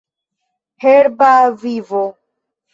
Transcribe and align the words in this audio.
Herba 0.81 1.31
vivo... 1.51 2.03